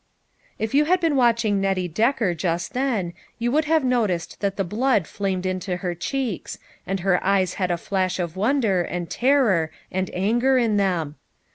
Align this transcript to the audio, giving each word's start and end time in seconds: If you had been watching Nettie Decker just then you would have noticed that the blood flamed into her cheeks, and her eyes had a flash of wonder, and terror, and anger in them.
If 0.57 0.73
you 0.73 0.85
had 0.85 0.99
been 0.99 1.15
watching 1.15 1.61
Nettie 1.61 1.87
Decker 1.87 2.33
just 2.33 2.73
then 2.73 3.13
you 3.37 3.51
would 3.51 3.65
have 3.65 3.83
noticed 3.83 4.39
that 4.39 4.55
the 4.57 4.63
blood 4.63 5.05
flamed 5.05 5.45
into 5.45 5.77
her 5.77 5.93
cheeks, 5.93 6.57
and 6.87 7.01
her 7.01 7.23
eyes 7.23 7.53
had 7.61 7.69
a 7.69 7.77
flash 7.77 8.17
of 8.17 8.35
wonder, 8.35 8.81
and 8.81 9.11
terror, 9.11 9.69
and 9.91 10.09
anger 10.15 10.57
in 10.57 10.77
them. 10.77 11.17